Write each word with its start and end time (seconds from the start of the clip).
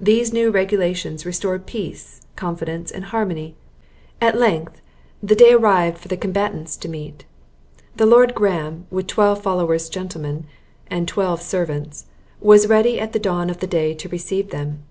These 0.00 0.32
new 0.32 0.50
regulations 0.50 1.26
restored 1.26 1.66
peace, 1.66 2.22
confidence, 2.34 2.90
and 2.90 3.04
harmony, 3.04 3.48
in 3.48 3.48
the 3.48 3.52
Castle 3.52 3.88
of 3.92 4.22
Lovel. 4.22 4.34
At 4.34 4.40
length, 4.64 4.80
the 5.22 5.34
day 5.34 5.52
arrived 5.52 5.98
for 5.98 6.08
the 6.08 6.16
combatants 6.16 6.78
to 6.78 6.88
meet. 6.88 7.26
The 7.96 8.06
Lord 8.06 8.34
Graham, 8.34 8.86
with 8.90 9.06
twelve 9.06 9.42
followers 9.42 9.90
gentlemen, 9.90 10.46
and 10.86 11.06
twelve 11.06 11.42
servants, 11.42 12.06
was 12.40 12.68
ready 12.68 12.98
at 12.98 13.12
the 13.12 13.18
dawn 13.18 13.50
of 13.50 13.58
day 13.58 13.92
to 13.92 14.08
receive 14.08 14.48
them. 14.48 14.82